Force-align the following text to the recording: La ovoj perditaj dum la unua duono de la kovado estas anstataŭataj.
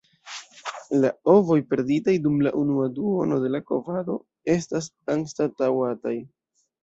La 1.01 1.09
ovoj 1.33 1.57
perditaj 1.73 2.15
dum 2.23 2.39
la 2.47 2.53
unua 2.61 2.87
duono 2.95 3.37
de 3.45 3.51
la 3.55 3.61
kovado 3.69 4.15
estas 4.57 4.87
anstataŭataj. 5.17 6.15